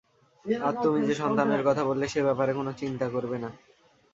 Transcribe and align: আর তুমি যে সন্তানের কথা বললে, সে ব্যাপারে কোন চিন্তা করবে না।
আর 0.61 0.73
তুমি 0.83 0.99
যে 1.07 1.15
সন্তানের 1.15 1.61
কথা 1.63 1.83
বললে, 1.83 2.05
সে 2.07 2.19
ব্যাপারে 2.23 2.51
কোন 2.53 2.67
চিন্তা 2.73 3.07
করবে 3.09 3.37
না। 3.37 3.49